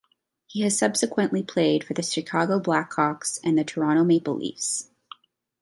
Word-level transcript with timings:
He 0.47 0.61
has 0.61 0.75
subsequently 0.79 1.43
played 1.43 1.83
for 1.83 1.93
the 1.93 2.01
Chicago 2.01 2.59
Blackhawks 2.59 3.39
and 3.43 3.55
the 3.55 3.63
Toronto 3.63 4.03
Maple 4.03 4.35
Leafs. 4.35 4.89